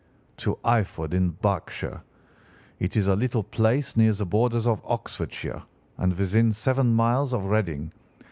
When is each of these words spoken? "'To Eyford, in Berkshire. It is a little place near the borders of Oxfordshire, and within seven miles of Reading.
"'To 0.37 0.57
Eyford, 0.65 1.13
in 1.13 1.29
Berkshire. 1.29 2.01
It 2.79 2.97
is 2.97 3.07
a 3.07 3.15
little 3.15 3.43
place 3.43 3.95
near 3.95 4.11
the 4.13 4.25
borders 4.25 4.65
of 4.65 4.81
Oxfordshire, 4.83 5.61
and 5.99 6.17
within 6.17 6.53
seven 6.53 6.91
miles 6.95 7.33
of 7.35 7.45
Reading. 7.45 7.93